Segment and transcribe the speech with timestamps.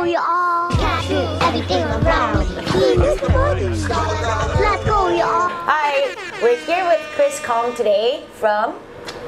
[0.00, 0.70] go, y'all.
[0.70, 2.46] Cat do everything around.
[2.68, 3.64] He is the body.
[3.68, 5.48] Let's go, y'all.
[5.68, 8.74] Hi, we're here with Chris Kong today from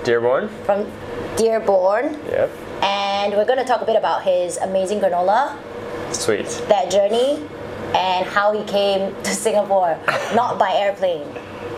[0.04, 0.48] Dearborn.
[0.64, 0.86] from
[1.36, 2.50] Dearborn, Yep.
[2.82, 5.56] and we're going to talk a bit about his amazing granola,
[6.14, 6.46] Sweet.
[6.68, 7.46] that journey,
[7.94, 9.98] and how he came to Singapore,
[10.34, 11.26] not by airplane.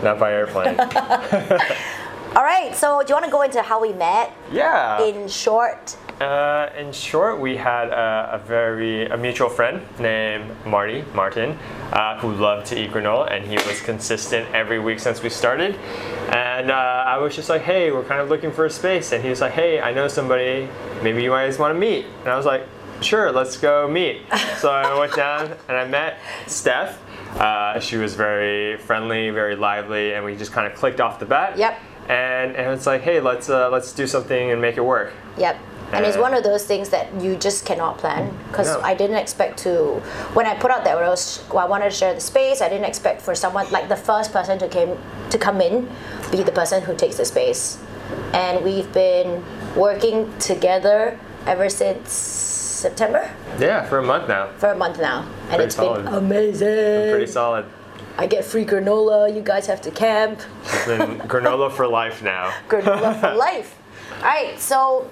[0.03, 0.75] Not by airplane.
[2.35, 5.01] All right, so do you want to go into how we met yeah.
[5.01, 5.95] in short?
[6.19, 11.57] Uh, in short, we had a, a very a mutual friend named Marty Martin,
[11.93, 15.75] uh, who loved to eat granola, and he was consistent every week since we started.
[16.33, 19.23] And uh, I was just like, "Hey, we're kind of looking for a space," and
[19.23, 20.67] he was like, "Hey, I know somebody.
[21.01, 22.63] Maybe you guys want to meet." And I was like,
[22.99, 24.23] "Sure, let's go meet."
[24.57, 26.99] so I went down and I met Steph.
[27.39, 31.25] Uh, she was very friendly, very lively, and we just kind of clicked off the
[31.25, 31.57] bat.
[31.57, 31.79] Yep.
[32.09, 35.13] And, and it's like, hey, let's uh, let's do something and make it work.
[35.37, 35.57] Yep.
[35.93, 38.81] And it's Uh, one of those things that you just cannot plan because No.
[38.81, 40.01] I didn't expect to.
[40.33, 42.61] When I put out that I was, well, I wanted to share the space.
[42.61, 44.97] I didn't expect for someone like the first person to came
[45.29, 45.87] to come in,
[46.31, 47.77] be the person who takes the space,
[48.33, 49.43] and we've been
[49.75, 53.29] working together ever since September
[53.59, 54.49] Yeah, for a month now.
[54.57, 56.05] for a month now, and Pretty it's solid.
[56.05, 57.11] been amazing.
[57.11, 57.65] Pretty solid.
[58.17, 59.33] I get free granola.
[59.33, 60.39] You guys have to camp.
[60.63, 62.51] Granola for life now.
[62.69, 63.77] granola for life.
[64.19, 65.09] All right, so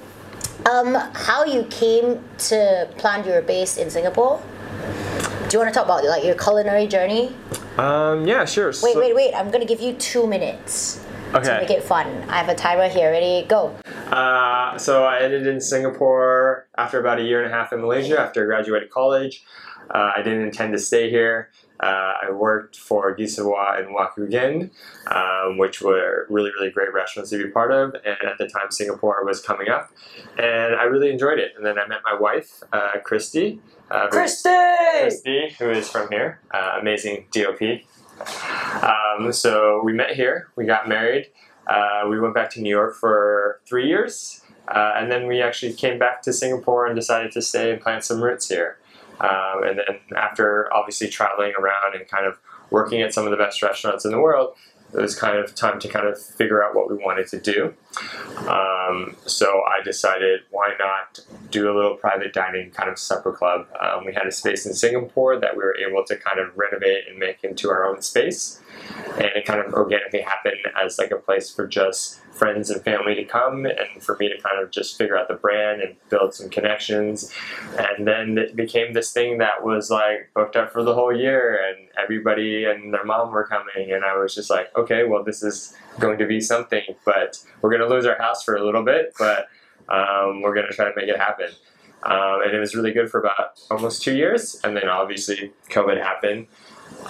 [0.72, 4.42] um, how you came to plant your base in Singapore?
[5.50, 7.36] Do you want to talk about like your culinary journey?
[7.78, 8.68] Um, yeah, sure.
[8.68, 9.34] Wait, So- wait, wait!
[9.34, 11.44] I'm gonna give you two minutes okay.
[11.50, 12.08] to make it fun.
[12.30, 13.12] I have a timer here.
[13.12, 13.46] Ready?
[13.48, 13.76] Go.
[14.12, 18.20] Uh, so I ended in Singapore after about a year and a half in Malaysia
[18.20, 19.44] after I graduated college.
[19.94, 21.50] Uh, I didn't intend to stay here.
[21.84, 24.72] Uh, I worked for Gisawa and Waku Ghin,
[25.08, 27.94] um, which were really, really great restaurants to be part of.
[28.06, 29.92] And at the time, Singapore was coming up,
[30.38, 31.52] and I really enjoyed it.
[31.58, 33.60] And then I met my wife, uh, Christy.
[33.92, 34.12] Uh, who-
[35.02, 37.86] Christy, who is from here, uh, amazing DOP.
[38.82, 41.28] Um, so we met here, we got married,
[41.68, 45.74] uh, we went back to New York for three years, uh, and then we actually
[45.74, 48.78] came back to Singapore and decided to stay and plant some roots here.
[49.20, 53.38] Um, and then after obviously traveling around and kind of working at some of the
[53.38, 54.56] best restaurants in the world,
[54.94, 57.74] it was kind of time to kind of figure out what we wanted to do.
[58.48, 61.20] Um, so I decided why not
[61.52, 63.68] do a little private dining kind of supper club.
[63.80, 67.08] Um, we had a space in Singapore that we were able to kind of renovate
[67.08, 68.60] and make into our own space.
[69.16, 73.16] And it kind of organically happened as like a place for just friends and family
[73.16, 76.34] to come and for me to kind of just figure out the brand and build
[76.34, 77.32] some connections.
[77.78, 81.60] And then it became this thing that was like booked up for the whole year
[81.68, 85.44] and everybody and their mom were coming and I was just like, okay, well this
[85.44, 89.14] is going to be something, but we're gonna lose our house for a little bit,
[89.18, 89.48] but
[89.90, 91.50] um, we're gonna try to make it happen.
[92.04, 96.02] Um, and it was really good for about almost two years, and then obviously COVID
[96.02, 96.48] happened,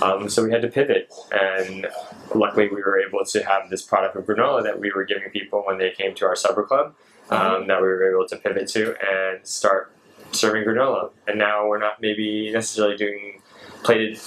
[0.02, 1.12] um, so we had to pivot.
[1.32, 1.88] And
[2.34, 5.64] luckily, we were able to have this product of granola that we were giving people
[5.66, 6.96] when they came to our supper club,
[7.30, 9.92] um, that we were able to pivot to and start
[10.32, 11.12] serving granola.
[11.28, 13.42] And now we're not maybe necessarily doing
[13.84, 14.20] plated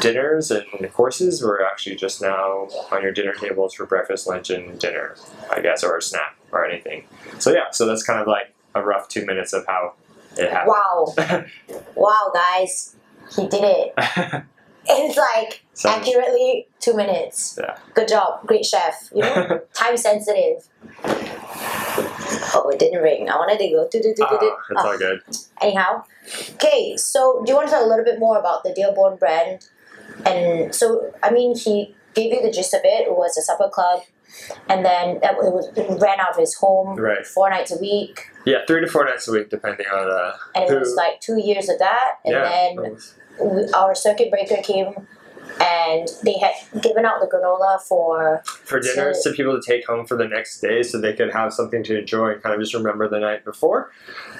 [0.00, 1.42] dinners and courses.
[1.42, 5.16] We're actually just now on your dinner tables for breakfast, lunch, and dinner,
[5.50, 7.04] I guess, or a snack or anything.
[7.38, 9.94] So yeah, so that's kind of like a rough two minutes of how
[10.38, 10.74] it happened.
[10.74, 11.14] Wow,
[11.94, 12.96] wow, guys,
[13.36, 14.42] he did it.
[14.84, 17.56] It's like Sounds- accurately two minutes.
[17.60, 17.78] Yeah.
[17.94, 19.10] Good job, great chef.
[19.14, 20.66] You know, time sensitive.
[22.54, 23.28] Oh, it didn't ring.
[23.30, 23.88] I wanted to go.
[23.90, 24.52] Do, do, do, do, do.
[24.52, 25.20] Ah, it's all good.
[25.60, 26.04] Anyhow,
[26.54, 26.96] okay.
[26.96, 29.66] So, do you want to talk a little bit more about the Dearborn brand?
[30.26, 33.06] And so, I mean, he gave you the gist of it.
[33.08, 34.02] It was a supper club,
[34.68, 35.68] and then that it was
[36.00, 37.26] ran out of his home Right.
[37.26, 40.64] four nights a week, Yeah, three to four nights a week, depending on uh, and
[40.64, 40.78] it who.
[40.78, 42.42] was like two years of that, and yeah,
[42.76, 42.96] then
[43.40, 45.06] we, our circuit breaker came,
[45.60, 46.52] and they had
[46.82, 50.26] given out the granola for for dinners So- to people to take home for the
[50.26, 53.18] next day so they could have something to enjoy and kind of just remember the
[53.20, 53.90] night before.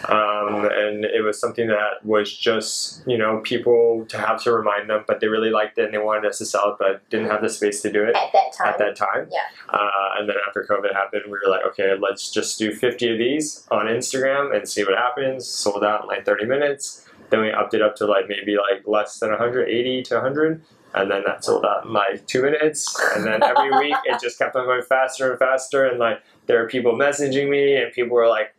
[0.08, 4.90] Um, and it was something that was just, you know, people to have to remind
[4.90, 7.28] them, but they really liked it and they wanted us to sell it, but didn't
[7.30, 8.66] have the space to do it at that time.
[8.68, 9.28] at that time.
[9.30, 9.38] Yeah.
[9.68, 13.18] Uh, and then after COVID happened, we were like, okay, let's just do 50 of
[13.18, 15.46] these on Instagram and see what happens.
[15.46, 17.06] Sold out in like 30 minutes.
[17.30, 20.62] Then we upped it up to like maybe like less than 100, 80 to 100.
[20.94, 22.98] And then that's all out my two minutes.
[23.14, 25.86] And then every week it just kept on going faster and faster.
[25.86, 28.54] And like there were people messaging me and people were like,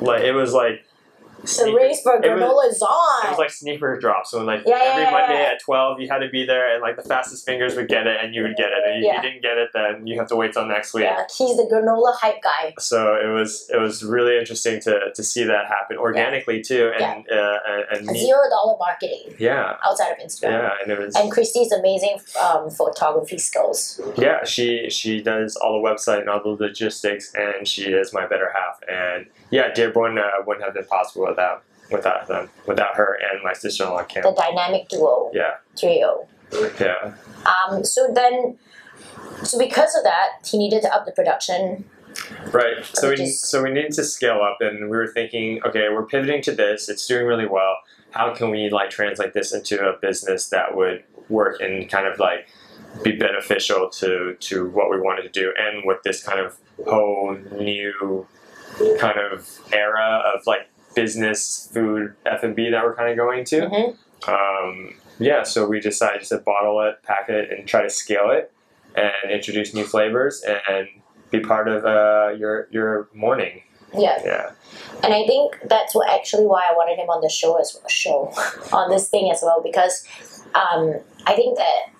[0.00, 0.84] like it was like
[1.44, 3.26] The race for was- granola is on.
[3.26, 4.30] It was like sneaker drops.
[4.30, 5.52] So like yeah, every yeah, Monday yeah.
[5.52, 8.18] at twelve, you had to be there, and like the fastest fingers would get it,
[8.22, 8.82] and you would get it.
[8.86, 11.04] And if you didn't get it, then you have to wait till next week.
[11.04, 12.74] yeah, he's the granola hype guy.
[12.78, 17.24] So it was it was really interesting to, to see that happen organically too, and
[17.30, 17.58] uh,
[17.90, 20.50] and, and Zero dollar marketing yeah, outside of Instagram.
[20.50, 24.00] yeah, and it was And Christy's amazing um, photography skills.
[24.16, 24.44] yeah.
[24.44, 28.52] She she does all the website and all the logistics, and she is my better
[28.54, 28.80] half.
[28.88, 33.52] And yeah, Dearborn uh, wouldn't have been possible without without them, without her and my
[33.52, 34.22] sister in law Kim.
[34.22, 36.26] The dynamic duo Yeah, trio.
[36.80, 37.12] yeah.
[37.44, 38.56] Um, so then,
[39.42, 41.84] so because of that, he needed to up the production.
[42.52, 42.84] Right.
[42.94, 46.06] So we just- so we needed to scale up, and we were thinking, okay, we're
[46.06, 46.88] pivoting to this.
[46.88, 47.76] It's doing really well.
[48.12, 52.18] How can we like translate this into a business that would work and kind of
[52.18, 52.46] like
[53.02, 56.56] be beneficial to to what we wanted to do, and with this kind of
[56.88, 58.26] whole new
[58.98, 63.44] kind of era of like business food F and B that we're kind of going
[63.46, 63.60] to.
[63.62, 63.96] Mhm.
[64.28, 68.52] Um, yeah, so we decided to bottle it, pack it, and try to scale it,
[68.94, 70.88] and introduce new flavors and
[71.30, 73.62] be part of uh, your your morning.
[73.96, 74.50] Yeah, Yeah,
[75.04, 77.88] and I think that's what actually why I wanted him on the show as well,
[77.88, 78.32] show
[78.72, 80.04] on this thing as well because
[80.54, 80.94] um,
[81.26, 81.93] I think that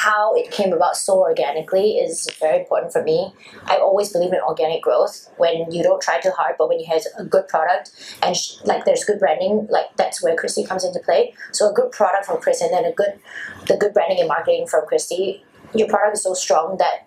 [0.00, 3.34] how it came about so organically is very important for me.
[3.66, 6.86] I always believe in organic growth when you don't try too hard, but when you
[6.86, 7.92] have a good product
[8.22, 11.34] and sh- like there's good branding, like that's where Christy comes into play.
[11.52, 13.20] So a good product from Chris and then a good
[13.66, 15.44] the good branding and marketing from Christy,
[15.74, 17.06] your product is so strong that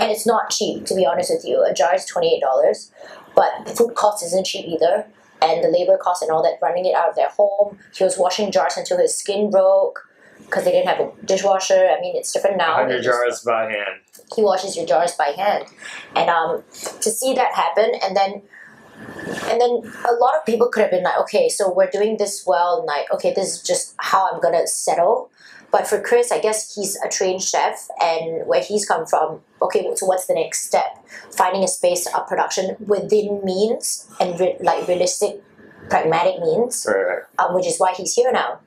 [0.00, 1.64] and it's not cheap to be honest with you.
[1.68, 2.92] A jar is twenty eight dollars,
[3.34, 5.06] but the food cost isn't cheap either.
[5.42, 7.78] And the labor cost and all that, running it out of their home.
[7.92, 10.05] He was washing jars until his skin broke
[10.40, 11.88] because they didn't have a dishwasher.
[11.96, 12.74] I mean, it's different now.
[12.74, 14.00] hundred They just- jars by hand.
[14.34, 15.64] he washes your jars by hand
[16.16, 16.62] and um,
[17.00, 18.42] to see that happen and then
[19.50, 19.70] and then
[20.08, 22.86] a lot of people could have been like okay so we're doing this well and
[22.86, 25.30] like okay this is just how i'm gonna settle
[25.70, 29.86] but for chris i guess he's a trained chef and where he's come from okay
[29.94, 30.90] so what's the next step
[31.30, 35.42] finding a space of production within means and re- like realistic
[35.90, 37.22] pragmatic means Right, right.
[37.38, 38.60] um, which is why he's here now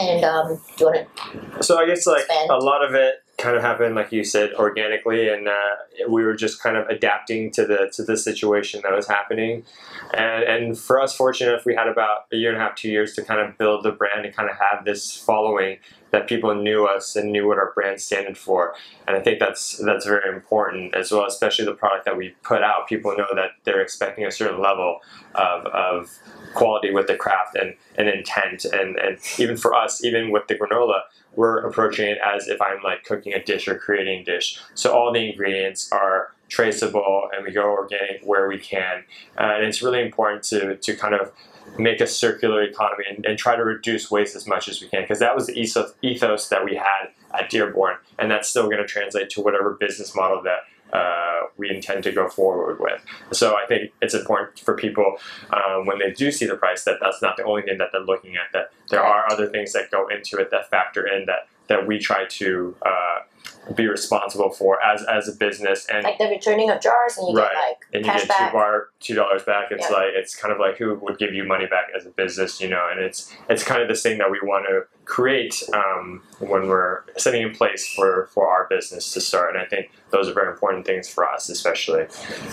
[0.00, 1.16] and um, do you want
[1.56, 2.50] to So I guess like Expand.
[2.50, 6.34] a lot of it kind of happened, like you said, organically, and uh, we were
[6.34, 9.64] just kind of adapting to the to the situation that was happening.
[10.12, 12.90] And and for us, fortunate enough, we had about a year and a half, two
[12.90, 15.78] years to kind of build the brand and kind of have this following
[16.10, 18.74] that people knew us and knew what our brand standed for.
[19.06, 22.62] And I think that's that's very important as well, especially the product that we put
[22.62, 22.88] out.
[22.88, 25.00] People know that they're expecting a certain level
[25.34, 26.18] of, of
[26.54, 30.54] quality with the craft and, and intent and, and even for us, even with the
[30.54, 31.00] granola,
[31.36, 34.60] we're approaching it as if I'm like cooking a dish or creating a dish.
[34.74, 39.04] So all the ingredients are traceable and we go organic where we can.
[39.36, 41.32] And it's really important to, to kind of
[41.78, 45.02] make a circular economy and, and try to reduce waste as much as we can
[45.02, 48.78] because that was the ethos, ethos that we had at Dearborn and that's still going
[48.78, 50.60] to translate to whatever business model that
[50.92, 53.04] uh, we intend to go forward with.
[53.32, 55.16] So I think it's important for people
[55.50, 58.00] um, when they do see the price that that's not the only thing that they're
[58.00, 58.52] looking at.
[58.52, 61.98] That there are other things that go into it that factor in that that we
[61.98, 66.02] try to uh, be responsible for as as a business and.
[66.04, 67.50] like the returning of jars and you Right.
[67.52, 69.70] get like and you get back two bar two dollars back.
[69.70, 69.96] It's Yeah.
[69.96, 72.68] like it's kind of like who would give you money back as a business, you
[72.68, 72.88] know?
[72.90, 77.02] And it's it's kind of this thing that we want to create um, when we're
[77.16, 79.54] setting in place for for our business to start.
[79.54, 82.06] And I think those are very important things for us, especially.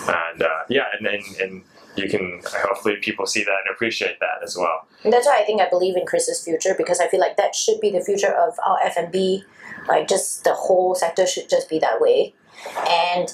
[0.08, 1.62] And uh, yeah, and, and and
[1.96, 4.86] you can hopefully people see that and appreciate that as well.
[5.04, 7.54] And that's why I think I believe in Chris's future because I feel like that
[7.54, 9.44] should be the future of our F and B.
[9.88, 12.34] Like just the whole sector should just be that way.
[12.88, 13.32] And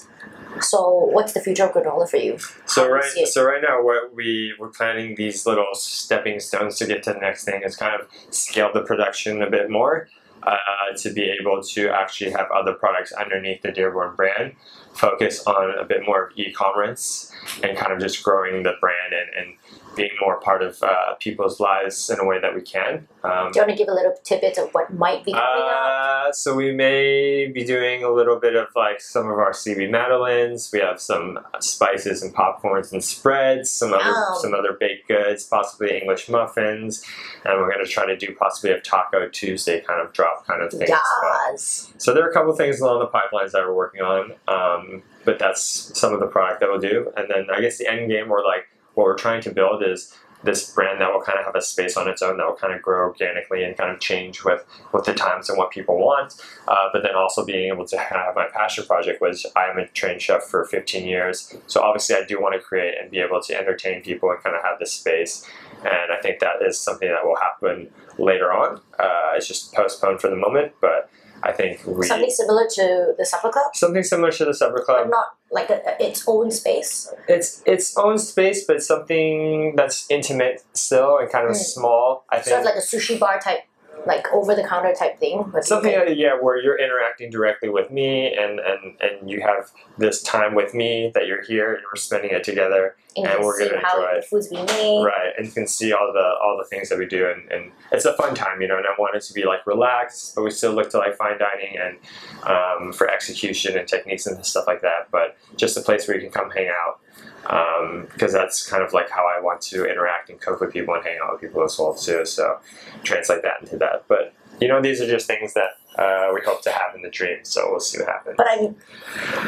[0.60, 2.38] so, what's the future of granola for you?
[2.66, 6.40] So How do you right, so right now, what we we're planning these little stepping
[6.40, 9.70] stones to get to the next thing is kind of scale the production a bit
[9.70, 10.08] more,
[10.42, 10.56] uh,
[10.96, 14.54] to be able to actually have other products underneath the Dearborn brand,
[14.94, 17.32] focus on a bit more of e-commerce
[17.62, 21.60] and kind of just growing the brand and, and being more part of uh, people's
[21.60, 23.06] lives in a way that we can.
[23.24, 26.26] Um, Do you want to give a little tidbit of what might be coming up?
[26.28, 29.90] uh, so we may be doing a little bit of like some of our CB
[29.90, 30.70] madeleines.
[30.72, 33.70] We have some spices and popcorns and spreads.
[33.70, 34.24] Some other Yum.
[34.40, 37.04] some other baked goods, possibly English muffins,
[37.44, 40.62] and we're going to try to do possibly a Taco Tuesday kind of drop kind
[40.62, 40.88] of thing.
[40.88, 41.52] well.
[41.98, 45.38] So there are a couple things along the pipelines that we're working on, um, but
[45.38, 45.62] that's
[45.98, 47.12] some of the product that we'll do.
[47.16, 50.16] And then I guess the end game or like what we're trying to build is
[50.44, 52.74] this brand that will kind of have a space on its own that will kind
[52.74, 56.34] of grow organically and kind of change with with the times and what people want.
[56.66, 59.86] Uh, but then also being able to have my passion project, which I am a
[59.88, 61.54] trained chef for 15 years.
[61.66, 64.56] So obviously, I do want to create and be able to entertain people and kind
[64.56, 65.48] of have this space.
[65.84, 68.80] And I think that is something that will happen later on.
[68.98, 71.01] Uh, it's just postponed for the moment, but
[71.42, 74.84] I think we Something similar to the supper club, something similar to the supper but
[74.84, 75.10] club.
[75.10, 77.12] not like a, a- its own space.
[77.28, 81.64] It's its own space, but something that's intimate still and kind of Mm.
[81.74, 82.24] small.
[82.30, 83.60] I think Sort of like a sushi bar type,
[84.06, 85.44] like over the counter type thing.
[85.62, 90.22] something can- yeah where you're interacting directly with me and, and and you have this
[90.22, 93.80] time with me that you're here and we're spending it together and and we're gonna
[93.82, 95.02] how enjoy the food's being made.
[95.04, 97.72] right and you can see all the all the things that we do and, and
[97.92, 100.42] it's a fun time you know and i want it to be like relaxed but
[100.42, 101.96] we still look to like fine dining and
[102.44, 106.22] um, for execution and techniques and stuff like that but just a place where you
[106.22, 107.00] can come hang out
[107.42, 111.04] because that's kind of like how I want to interact and cook with people and
[111.04, 112.24] hang out with people as well too.
[112.24, 112.58] So
[113.02, 114.04] translate that into that.
[114.08, 117.10] But you know, these are just things that uh, we hope to have in the
[117.10, 117.38] dream.
[117.42, 118.36] So we'll see what happens.
[118.36, 118.56] But I,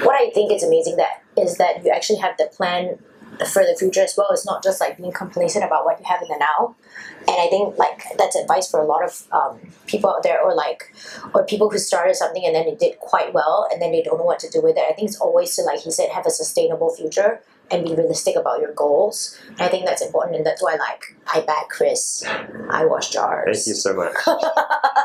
[0.04, 2.98] what I think is amazing that is that you actually have the plan
[3.52, 4.28] for the future as well.
[4.30, 6.76] It's not just like being complacent about what you have in the now.
[7.26, 10.54] And I think like that's advice for a lot of um, people out there, or
[10.54, 10.94] like,
[11.34, 14.18] or people who started something and then it did quite well, and then they don't
[14.18, 14.84] know what to do with it.
[14.88, 18.36] I think it's always to like he said, have a sustainable future and be realistic
[18.36, 19.38] about your goals.
[19.50, 22.24] And I think that's important, and that's why I like I back Chris,
[22.70, 23.64] I wash jars.
[23.64, 24.14] Thank you so much.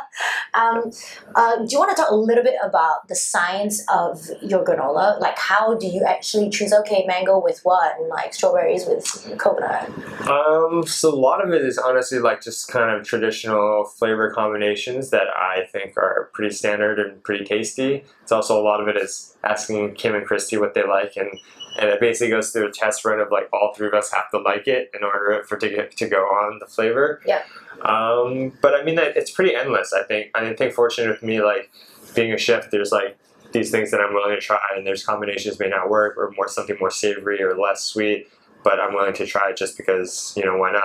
[0.53, 0.91] Um,
[1.35, 5.19] uh, do you want to talk a little bit about the science of your granola?
[5.19, 6.73] Like, how do you actually choose?
[6.73, 9.89] Okay, mango with what, and like strawberries with coconut.
[10.27, 15.09] Um, so a lot of it is honestly like just kind of traditional flavor combinations
[15.11, 18.03] that I think are pretty standard and pretty tasty.
[18.23, 21.39] It's also a lot of it is asking Kim and Christy what they like and
[21.79, 24.29] and it basically goes through a test run of like all three of us have
[24.31, 27.21] to like it in order for to get to go on the flavor.
[27.25, 27.43] Yeah.
[27.81, 29.93] Um, but I mean that it's pretty endless.
[29.93, 31.71] I think I think fortunate with me like
[32.13, 33.17] being a chef, there's like
[33.51, 36.47] these things that I'm willing to try, and there's combinations may not work or more
[36.47, 38.27] something more savory or less sweet
[38.63, 40.83] but I'm willing to try it just because you know why not.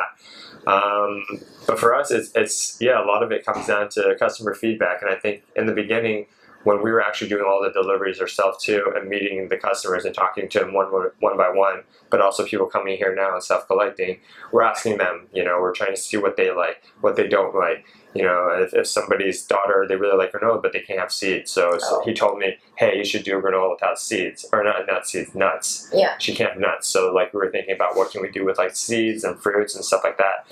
[0.66, 1.24] Um,
[1.66, 5.02] but for us, it's it's yeah, a lot of it comes down to customer feedback,
[5.02, 6.26] and I think in the beginning.
[6.64, 10.14] When we were actually doing all the deliveries ourselves too, and meeting the customers and
[10.14, 10.86] talking to them one
[11.20, 14.20] one by one, but also people coming here now and self collecting,
[14.52, 15.28] we're asking them.
[15.32, 17.84] You know, we're trying to see what they like, what they don't like.
[18.14, 21.50] You know, if, if somebody's daughter they really like granola, but they can't have seeds,
[21.50, 22.02] so, so Oh.
[22.04, 25.34] he told me, hey, you should do a granola without seeds, or not not seeds,
[25.34, 26.16] nuts Yeah.
[26.18, 26.86] she can't have nuts.
[26.88, 29.74] So like we were thinking about what can we do with like seeds and fruits
[29.74, 30.46] and stuff like that.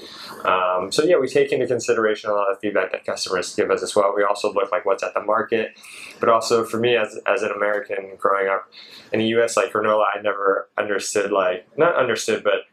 [0.49, 3.83] Um, so yeah, we take into consideration a lot of feedback that customers give us
[3.83, 4.12] as well.
[4.16, 5.76] We also look like what's at the market,
[6.21, 8.69] but also for me as as an American growing up
[9.12, 9.57] in the U.S.
[9.57, 12.66] like granola, I never understood like not understood, but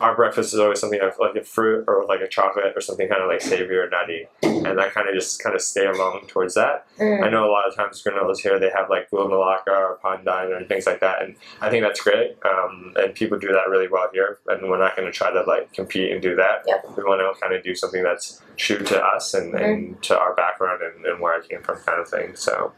[0.00, 3.08] our breakfast is always something of like a fruit or like a chocolate or something
[3.08, 6.26] kind of like savory or nutty, and I kind of just kind of stay along
[6.28, 6.86] towards that.
[6.98, 7.24] Mm.
[7.24, 10.50] I know a lot of times granolas here they have like gula melaka or pandan
[10.50, 12.36] or things like that, and I think that's great.
[12.44, 15.42] Um, and people do that really well here, and we're not going to try to
[15.42, 16.64] like compete and do that.
[16.66, 16.96] Yep.
[16.96, 20.34] We want to kind of do something that's true to us and, and to our
[20.34, 22.36] background and, and where I came from, kind of thing.
[22.36, 22.72] So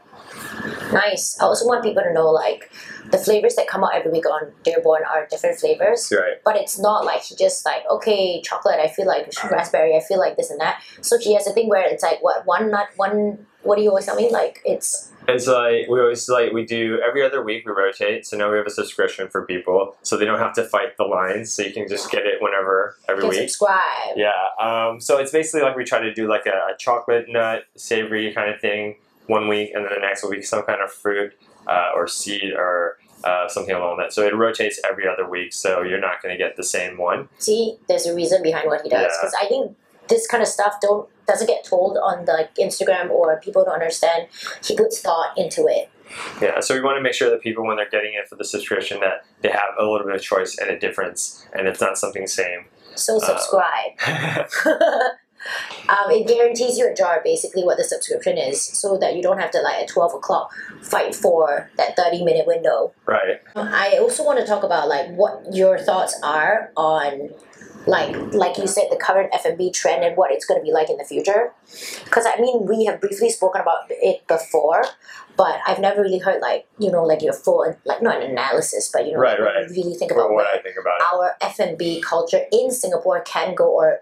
[0.91, 1.37] Nice.
[1.39, 2.71] I also want people to know like
[3.11, 6.11] the flavors that come out every week on Dearborn are different flavors.
[6.11, 8.79] right, But it's not like he just like okay chocolate.
[8.79, 9.95] I feel like raspberry.
[9.95, 10.81] I feel like this and that.
[11.01, 13.45] So he has a thing where it's like what one nut one.
[13.67, 14.29] What do you always tell me?
[14.31, 18.25] Like it's it's like we always like we do every other week we rotate.
[18.25, 21.03] So now we have a subscription for people, so they don't have to fight the
[21.03, 21.51] lines.
[21.51, 23.39] So you can just get it whenever every you week.
[23.49, 24.15] subscribe.
[24.15, 24.31] Yeah.
[24.59, 28.33] Um, so it's basically like we try to do like a, a chocolate nut savory
[28.33, 28.95] kind of thing
[29.27, 31.33] one week, and then the next week some kind of fruit
[31.67, 34.13] uh, or seed or uh, something along that.
[34.13, 37.27] So it rotates every other week, so you're not going to get the same one.
[37.37, 39.07] See, there's a reason behind what he does Yeah.
[39.19, 39.75] because I think
[40.07, 44.27] this kind of stuff don't doesn't get told on the Instagram or people don't understand.
[44.63, 45.89] He puts thought into it.
[46.41, 46.61] Yeah.
[46.61, 48.99] So we want to make sure that people, when they're getting it for the subscription,
[49.01, 52.27] that they have a little bit of choice and a difference, and it's not something
[52.27, 52.65] same.
[52.95, 53.91] So Uh, subscribe.
[55.89, 59.39] um, it guarantees you a jar, basically what the subscription is, so that you don't
[59.39, 62.93] have to like at twelve o'clock fight for that thirty minute window.
[63.05, 63.41] right.
[63.55, 67.29] I also want to talk about like what your thoughts are on
[67.87, 70.89] like like you said the current F&B trend and what it's going to be like
[70.89, 71.53] in the future.
[72.03, 74.83] Because I mean we have briefly spoken about it before
[75.37, 78.89] but I've never really heard like you know like your full like not an analysis
[78.91, 79.69] but you know Right, like, right.
[79.69, 84.01] really think about what I think about our F&B culture in Singapore can go or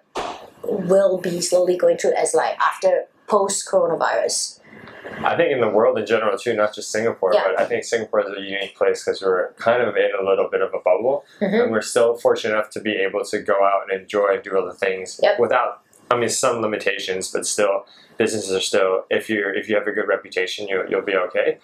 [0.63, 4.59] will be slowly going through as like after post coronavirus
[5.25, 7.43] I think in the world in general too, not just Singapore, Yeah.
[7.47, 10.47] but I think Singapore is a unique place because we're kind of in a little
[10.49, 11.63] bit of a bubble, Mhm.
[11.63, 14.57] and we're still fortunate enough to be able to go out and enjoy and do
[14.57, 15.39] other things Yep.
[15.39, 15.81] without.
[16.11, 19.05] I mean, some limitations, but still, businesses are still.
[19.09, 21.57] If you if you have a good reputation, you you'll be okay.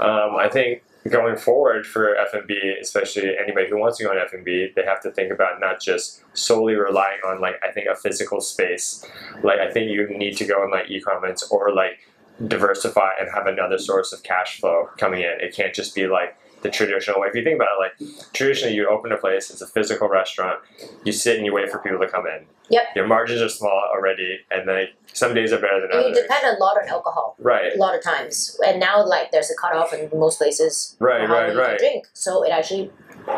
[0.00, 4.72] Um, I think going forward for F&B, especially anybody who wants to go on F&B,
[4.76, 8.40] they have to think about not just solely relying on like I think a physical
[8.40, 9.04] space.
[9.42, 11.98] Like I think you need to go in like e-commerce or like
[12.46, 15.40] diversify and have another source of cash flow coming in.
[15.40, 17.28] It can't just be like the traditional way.
[17.28, 20.60] If you think about it, like traditionally you open a place, it's a physical restaurant,
[21.04, 22.46] you sit and you wait for people to come in.
[22.70, 22.82] Yep.
[22.96, 26.44] Your margins are small already, and then some days are better than And you depend
[26.44, 27.34] a lot on alcohol.
[27.38, 27.72] Right.
[27.74, 28.58] a lot of times.
[28.66, 30.94] And now, like, there's a cutoff in most places.
[31.00, 31.78] Right, right, right.
[31.78, 32.90] Drink, so it actually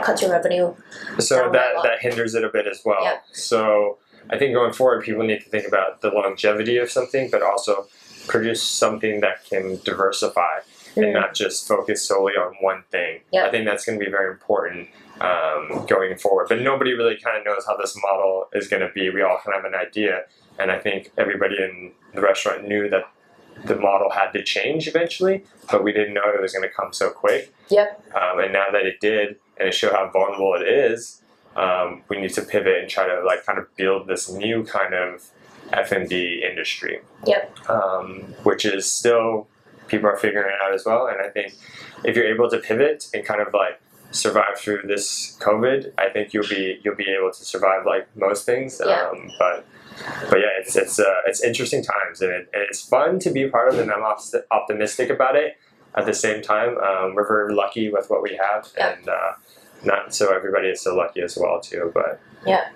[0.03, 0.75] cuts your revenue.
[1.19, 3.05] So down by a that that hinders it a bit as well.
[3.05, 3.19] Yeah.
[3.33, 3.99] So
[4.31, 7.87] I think going forward, people need to think about the longevity of something, but also
[8.31, 10.57] produce something that can diversify
[10.97, 11.13] and Mm.
[11.21, 13.21] not just focus solely on one thing.
[13.33, 13.47] Yeah.
[13.47, 14.89] I think that's going to be very important
[15.21, 16.47] um, going forward.
[16.49, 19.11] But nobody really kind of knows how this model is going to be.
[19.11, 20.25] We all kind of have an idea,
[20.59, 23.05] and I think everybody in the restaurant knew that
[23.67, 26.93] the model had to change eventually, but we didn't know it was going to come
[26.93, 27.53] so quick.
[27.69, 27.89] Yep.
[28.15, 31.23] Um, and now that it did, and it showed how vulnerable it is,
[31.57, 34.95] um, we need to pivot and try to like kind of build this new kind
[34.95, 35.29] of
[35.73, 37.01] F and B industry.
[37.27, 37.71] Yep.
[37.71, 39.49] Um, which is still
[39.89, 41.07] people are figuring it out as well.
[41.07, 41.55] And I think
[42.05, 43.81] if you're able to pivot and kind of like
[44.13, 48.47] survive through this COVID, I think you'll be you'll be able to survive like most
[48.47, 48.81] things.
[48.85, 49.09] Yeah.
[49.13, 49.67] Um, but
[50.31, 53.49] but yeah, it's it's uh, it's interesting times, and, it, and it's fun to be
[53.49, 53.79] part of.
[53.79, 55.57] And I'm opti- optimistic about it.
[55.95, 58.91] At the same time, um, we're very lucky with what we have, Yeah.
[58.93, 59.33] and uh,
[59.85, 61.91] not so everybody is so lucky as well too.
[61.95, 62.69] But Yeah.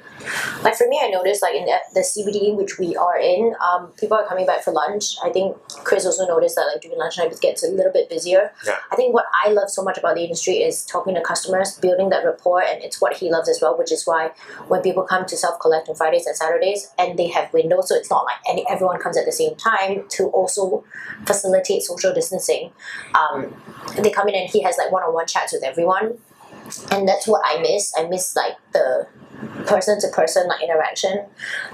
[0.62, 4.16] Like for me, I noticed like in the, CBD which we are in, um, people
[4.16, 5.16] are coming back for lunch.
[5.22, 8.52] I think Chris also noticed that like during lunchtime it gets a little bit busier.
[8.66, 8.76] Yeah.
[8.92, 12.10] I think what I love so much about the industry is talking to customers, building
[12.10, 13.76] that rapport, and it's what he loves as well.
[13.76, 14.30] Which is why
[14.68, 17.96] when people come to self collect on Fridays and Saturdays, and they have windows, so
[17.96, 20.84] it's not like any everyone comes at the same time to also
[21.26, 22.70] facilitate social distancing.
[23.18, 23.54] Um,
[23.98, 26.18] they come in and he has like one on one chats with everyone,
[26.90, 27.92] and that's what I miss.
[27.96, 29.06] I miss like the
[29.66, 31.24] person to person like interaction.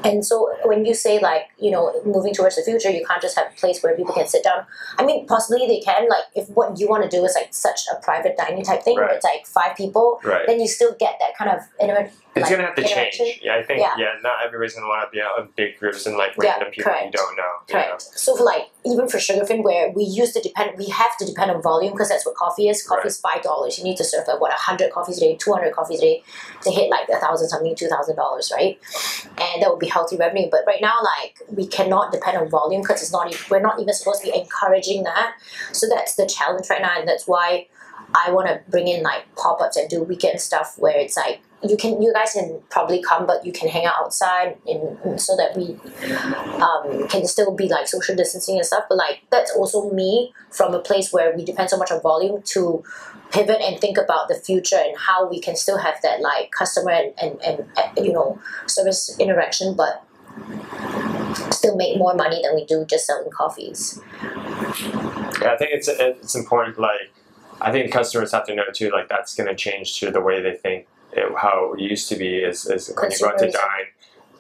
[0.04, 3.36] And so when you say like, you know, moving towards the future, you can't just
[3.38, 4.64] have a place where people can sit down.
[4.98, 7.80] I mean, possibly they can, like if what you want to do is like such
[7.92, 9.16] a private dining type thing where Right.
[9.16, 12.50] it's like five people, right, then you still get that kind of intimate it's like,
[12.58, 13.40] gonna have to change.
[13.42, 13.94] Yeah, I think Yeah.
[13.98, 16.70] yeah, not everybody's gonna want to be out in big groups and like Yeah, random
[16.70, 17.42] people you don't know.
[17.68, 17.80] you know?
[17.86, 18.02] Correct.
[18.02, 21.50] So for like even for Sugarfin, where we used to depend, we have to depend
[21.50, 22.86] on volume because that's what coffee is.
[22.86, 23.78] Coffee is five dollars.
[23.78, 26.23] You need to serve like what hundred coffees a day, two hundred coffees a day
[26.62, 28.78] to hit like a thousand something, two thousand dollars, right?
[29.38, 30.49] And that would be healthy revenue.
[30.50, 33.34] But right now, like we cannot depend on volume because it's not.
[33.50, 35.36] We're not even supposed to be encouraging that.
[35.73, 37.66] So that's the challenge right now, and that's why
[38.14, 41.40] I want to bring in like pop ups and do weekend stuff where it's like
[41.62, 45.36] you can you guys can probably come but you can hang out outside in, so
[45.36, 45.76] that we
[46.62, 50.75] um, can still be like social distancing and stuff but like that's also me from
[50.75, 52.82] a place where we depend so much on volume to
[53.30, 56.90] pivot and think about the future and how we can still have that like customer
[56.90, 60.04] and, and, and you know service interaction but
[61.50, 64.00] still make more money than we do just selling coffees
[65.40, 66.78] Yeah, I think it's it's important.
[66.78, 67.12] Like,
[67.60, 68.90] I think customers have to know too.
[68.90, 70.86] Like, that's going to change to the way they think.
[71.12, 73.86] It, how it used to be is, is when you go out to dine,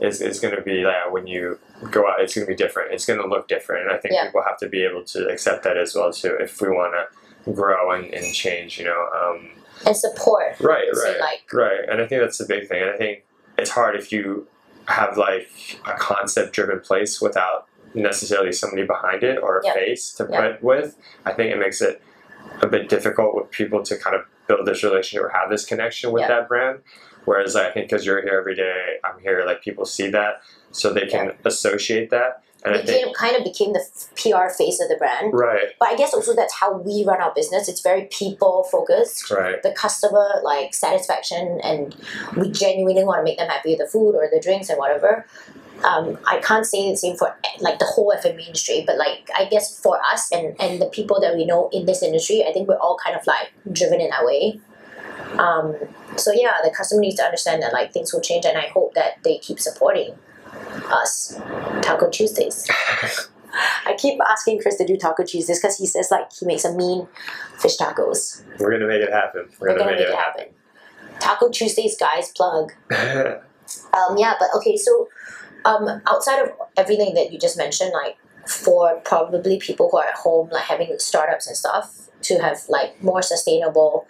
[0.00, 1.58] is, is going to be that when you
[1.90, 2.92] go out, it's going to be different.
[2.92, 4.26] It's going to look different, and I think Yeah.
[4.26, 6.36] people have to be able to accept that as well too.
[6.40, 9.08] If we want to grow and, and change, you know.
[9.14, 9.50] Um,
[9.86, 11.80] and support right, right, like- right.
[11.88, 12.82] And I think that's the big thing.
[12.82, 13.24] And I think
[13.58, 14.46] it's hard if you
[14.86, 15.48] have like
[15.86, 19.72] a concept-driven place without necessarily somebody behind it or a Yeah.
[19.74, 20.52] face to Yeah.
[20.52, 20.96] put with.
[21.24, 22.00] I think it makes it
[22.62, 26.12] a bit difficult with people to kind of build this relationship or have this connection
[26.12, 26.28] with Yeah.
[26.28, 26.80] that brand.
[27.24, 30.40] Whereas I think because you're here every day, I'm here, like people see that,
[30.72, 32.42] so they can associate that.
[32.62, 33.80] And I became think kind of became the
[34.16, 37.32] PR face of the brand right, but I guess also that's how we run our
[37.34, 37.70] business.
[37.70, 39.30] It's very people focused.
[39.30, 41.96] right, The customer like satisfaction, and
[42.36, 45.24] we genuinely want to make them happy with the food or the drinks and whatever.
[45.84, 49.46] Um, I can't say the same for like the whole F&B industry, but like I
[49.46, 52.68] guess for us and and the people that we know in this industry, I think
[52.68, 54.60] we're all kind of like driven in that way.
[55.38, 55.74] Um,
[56.16, 58.94] so yeah, the customer needs to understand that like things will change, and I hope
[58.94, 60.14] that they keep supporting
[60.92, 61.40] us.
[61.82, 62.68] Taco Tuesdays.
[63.84, 66.74] I keep asking Chris to do Taco Tuesdays because he says like he makes a
[66.74, 67.08] mean
[67.58, 68.42] fish tacos.
[68.58, 69.48] we're gonna make it happen.
[69.58, 70.46] We're, We're gonna make it happen.
[71.20, 72.72] Taco Tuesdays, guys, plug.
[73.92, 75.08] Um, yeah, but okay, so
[75.64, 80.14] um, outside of everything that you just mentioned, like for probably people who are at
[80.14, 84.06] home, like having startups and stuff, to have like more sustainable,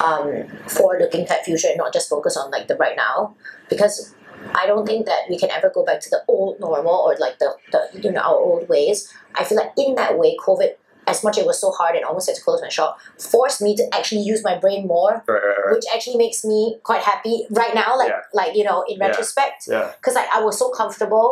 [0.00, 3.34] um, forward-looking type future, and not just focus on like the right now,
[3.68, 4.14] because
[4.54, 7.38] I don't think that we can ever go back to the old normal or like
[7.38, 9.12] the, the you know our old ways.
[9.34, 10.74] I feel like in that way, COVID,
[11.12, 12.98] as much as it was so hard and almost had to close my shop,
[13.34, 15.72] forced me to actually use my brain more, Right, right, right.
[15.74, 17.90] which actually makes me quite happy right now.
[18.02, 18.20] Like Yeah.
[18.40, 19.06] like you know in Yeah.
[19.08, 19.92] retrospect, Yeah.
[19.98, 21.28] because like I was so comfortable.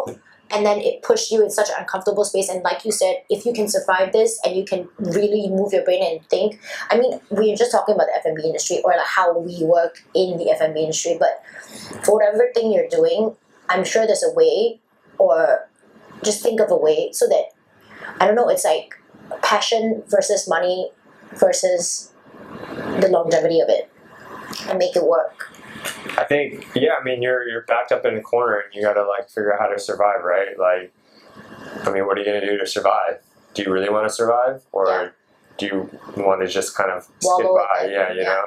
[0.52, 2.48] And then it pushed you in such an uncomfortable space.
[2.52, 5.84] And like you said, if you can survive this and you can really move your
[5.84, 6.58] brain and think,
[6.90, 10.38] I mean, we're just talking about the F&B industry or like how we work in
[10.40, 11.34] the F&B industry, but
[12.04, 13.36] for whatever thing you're doing,
[13.68, 14.80] I'm sure there's a way,
[15.18, 15.68] or
[16.24, 17.44] just think of a way so that
[18.18, 18.48] I don't know.
[18.48, 18.88] It's like
[19.42, 20.90] passion versus money
[21.34, 22.12] versus
[23.00, 23.90] the longevity of it,
[24.68, 25.50] and make it work.
[26.18, 29.02] I think yeah, I mean you're you're backed up in a corner and you gotta
[29.06, 30.58] like figure out how to survive, right?
[30.58, 30.92] Like
[31.86, 33.20] I mean what are you gonna do to survive?
[33.54, 34.62] Do you really wanna survive?
[34.72, 35.08] Or Yeah.
[35.58, 37.86] do you wanna just kind of Wallow by?
[37.86, 38.24] Yeah, you yeah.
[38.28, 38.44] know?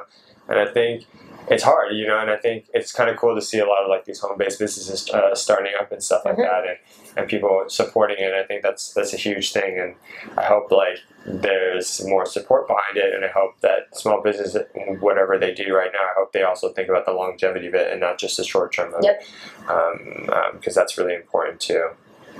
[0.48, 1.04] And I think
[1.48, 3.82] it's hard, you know, and I think it's kind of cool to see a lot
[3.82, 6.42] of like these home-based businesses uh, starting up and stuff like Mhm.
[6.48, 6.78] that, and,
[7.16, 8.32] and people supporting it.
[8.32, 9.94] I think that's that's a huge thing, and
[10.38, 14.56] I hope like there's more support behind it, and I hope that small business,
[15.00, 17.90] whatever they do right now, I hope they also think about the longevity of it
[17.90, 18.94] and not just the short term.
[19.02, 19.22] Yep.
[19.68, 21.90] Um, because that's really important too.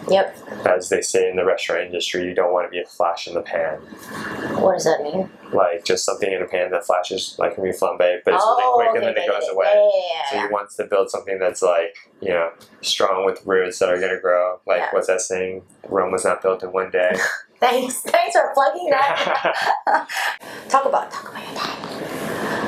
[0.08, 0.36] Yep.
[0.66, 3.34] As they say in the restaurant industry, you don't want to be a flash in
[3.34, 3.78] the pan,
[4.60, 5.30] What does that mean?
[5.52, 8.74] like just something in a pan that flashes like can be flambe, but it's really
[8.74, 9.52] quick oh, and then it Oh, goes okay.
[9.52, 9.90] away.
[9.94, 12.50] Yeah, So he wants to build something that's like, you know,
[12.82, 14.60] strong with roots that are gonna grow.
[14.66, 14.88] Like Yeah.
[14.92, 15.62] what's that saying?
[15.88, 17.14] Rome was not built in one day.
[17.60, 19.54] Thanks, thanks for plugging that.
[20.68, 21.73] talk about talk about your dad.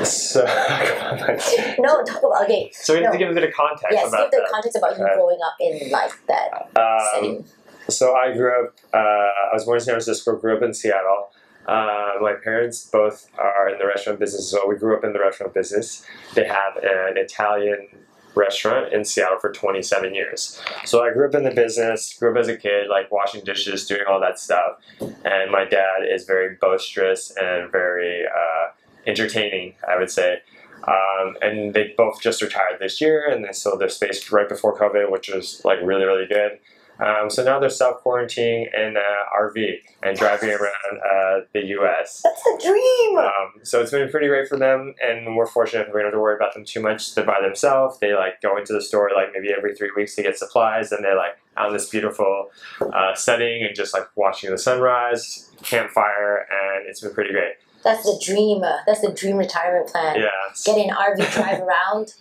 [0.03, 0.45] So,
[1.79, 2.69] No, talk about okay.
[2.73, 4.51] so we have to give a bit of context Yes, about give the that.
[4.51, 7.45] context about you growing up in like that Um, setting.
[7.89, 8.75] so I grew up.
[8.93, 10.35] Uh, I was born in San Francisco.
[10.35, 11.29] Grew up in Seattle.
[11.67, 15.19] Uh, my parents both are in the restaurant business, so we grew up in the
[15.19, 16.05] restaurant business.
[16.33, 17.87] They have an Italian
[18.35, 20.61] restaurant in Seattle for 27 years.
[20.85, 23.85] So I grew up in the business, grew up as a kid, like washing dishes,
[23.85, 24.77] doing all that stuff.
[25.25, 28.67] And my dad is very boisterous and very uh,
[29.07, 30.41] entertaining, I would say.
[30.87, 34.77] Um, and they both just retired this year, and they sold their space right before
[34.77, 36.59] COVID, which was like really, really good.
[36.99, 39.03] Um, so now they're self quarantining in an
[39.39, 42.23] RV and driving around uh, the U.S.
[42.23, 43.17] That's a dream.
[43.17, 46.19] Um, so it's been pretty great for them, and we're fortunate we don't have to
[46.19, 47.13] worry about them too much.
[47.13, 47.99] They're by themselves.
[47.99, 51.03] They like go into the store like maybe every three weeks to get supplies, and
[51.03, 52.49] they're like out in this beautiful
[52.81, 57.53] uh, setting and just like watching the sunrise, campfire, and it's been pretty great.
[57.83, 58.63] That's the dream.
[58.63, 60.19] uh, That's the dream retirement plan.
[60.19, 60.27] Yeah.
[60.65, 62.13] Get in RV, drive around.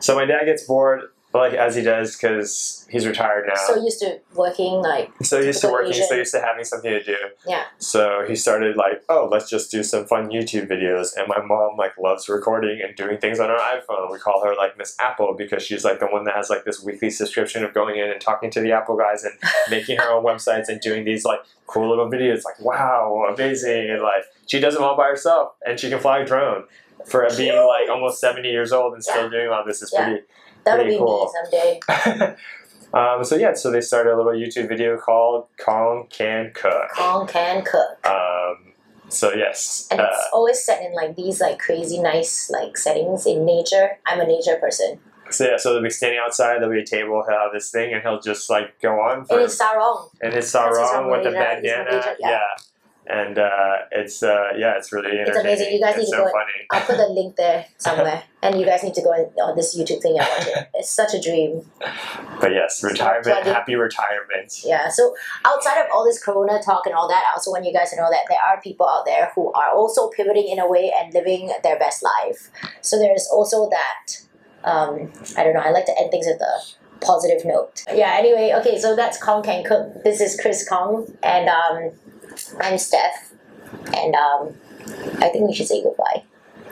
[0.00, 3.54] So my dad gets bored, like as he does, because he's retired now.
[3.66, 7.02] So used to working like So used to working, so used to having something to
[7.02, 7.16] do.
[7.46, 7.64] Yeah.
[7.78, 11.16] So he started like, oh, let's just do some fun YouTube videos.
[11.16, 14.12] And my mom like loves recording and doing things on her iPhone.
[14.12, 16.82] We call her like Miss Apple because she's like the one that has like this
[16.82, 19.32] weekly subscription of going in and talking to the Apple guys and
[19.70, 22.44] making her own websites and doing these like cool little videos.
[22.44, 23.88] Like, wow, amazing!
[23.90, 26.64] And like she does them all by herself, and she can fly a drone.
[27.06, 29.28] For being like almost seventy years old and still Yeah.
[29.30, 30.04] doing all this is Yeah.
[30.06, 30.22] pretty
[30.64, 31.32] that would Pretty be cool.
[31.52, 32.36] me someday.
[32.94, 36.88] um, so yeah, so they started a little YouTube video called Kong Can Cook.
[36.96, 38.04] Kong can cook.
[38.06, 38.72] Um,
[39.08, 43.24] so yes, And uh, it's always set in like these like crazy nice like settings
[43.26, 43.98] in nature.
[44.06, 44.98] I'm a nature person.
[45.30, 46.56] so yeah, so they'll be standing outside.
[46.60, 47.22] There'll be a table.
[47.28, 50.08] He'll have this thing, and he'll just like go on And for it's sarong.
[50.20, 52.16] and his his sarong with the bandana.
[52.18, 52.30] Yeah.
[52.30, 52.38] yeah.
[53.08, 55.72] And uh, it's uh, yeah, it's really It's amazing.
[55.72, 56.66] You guys it's need to so go funny.
[56.70, 60.02] I'll put the link there somewhere, and you guys need to go on, this YouTube
[60.02, 60.68] thing and watch it.
[60.74, 61.62] It's such a dream.
[62.40, 63.52] But yes, retirement, plugging.
[63.52, 64.52] happy retirement.
[64.64, 64.88] Yeah.
[64.88, 65.14] So
[65.44, 67.96] outside of all this Corona talk and all that, I also want you guys to
[67.96, 71.14] know that there are people out there who are also pivoting in a way and
[71.14, 72.50] living their best life.
[72.80, 74.18] So there's also that.
[74.64, 75.60] Um, I don't know.
[75.60, 77.84] I like to end things with a positive note.
[77.92, 78.16] Yeah.
[78.18, 78.52] Anyway.
[78.58, 78.78] Okay.
[78.80, 80.02] So that's Kong Can Cook.
[80.02, 81.92] This is Chris Kong, and um,
[82.60, 83.32] I'm Steph,
[83.94, 84.54] and um,
[85.20, 86.22] I think we should say goodbye.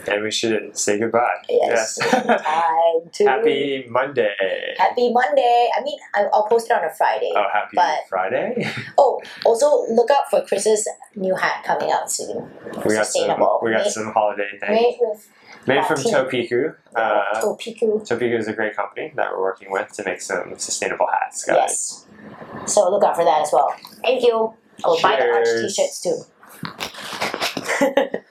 [0.06, 1.36] And we should say goodbye.
[1.48, 1.98] Yes.
[1.98, 2.42] Yes.
[2.44, 4.74] Time to happy Monday.
[4.76, 5.70] Happy Monday.
[5.74, 7.32] I mean, I'll post it on a Friday.
[7.34, 8.70] Oh, happy But- Friday.
[8.98, 12.50] Oh, also look out for Chris's new hat coming out soon.
[12.84, 13.30] we got some.
[13.62, 15.28] We got Made- some holiday things Made with
[15.66, 15.96] made from.
[15.96, 16.74] Topiku.
[16.94, 18.06] Uh, oh, Piku.
[18.06, 21.56] Topiku is a great company that we're working with to make some sustainable hats, guys.
[21.56, 22.06] Yes.
[22.66, 23.74] So look out for that as well.
[24.02, 24.52] Thank you.
[24.84, 26.24] I will buy the Arch t-shirts too.